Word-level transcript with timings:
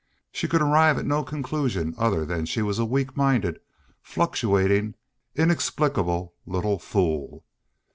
She 0.31 0.47
could 0.47 0.63
arrive 0.63 0.97
at 0.97 1.05
no 1.05 1.21
conclusion 1.23 1.93
other 1.95 2.25
than 2.25 2.39
that 2.39 2.47
she 2.47 2.63
was 2.63 2.79
a 2.79 2.85
weak 2.85 3.15
minded, 3.15 3.59
fluctuating, 4.01 4.95
inexplicable 5.35 6.33
little 6.47 6.79
fool. 6.79 7.45